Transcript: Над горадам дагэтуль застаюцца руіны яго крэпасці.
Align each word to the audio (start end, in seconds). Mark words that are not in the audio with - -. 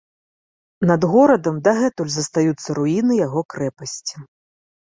Над 0.91 1.01
горадам 1.11 1.59
дагэтуль 1.67 2.11
застаюцца 2.17 2.69
руіны 2.81 3.13
яго 3.25 3.47
крэпасці. 3.55 4.15